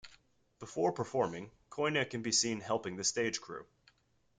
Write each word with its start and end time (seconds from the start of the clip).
Before 0.57 0.91
performing, 0.91 1.51
Coyne 1.69 2.03
can 2.09 2.23
be 2.23 2.31
seen 2.31 2.59
helping 2.59 2.95
the 2.95 3.03
stage 3.03 3.39
crew. 3.39 3.67